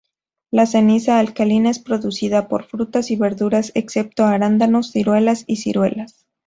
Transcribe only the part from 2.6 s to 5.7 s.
frutas y verduras, excepto arándanos, ciruelas y